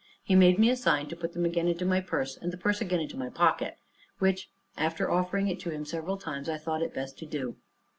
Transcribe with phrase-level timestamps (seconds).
[0.23, 2.81] He made me a sign to put them again into my purse, and the purse
[2.81, 3.77] again into my pocket,
[4.17, 7.57] which, after offering it to him several times, I thought it best to do.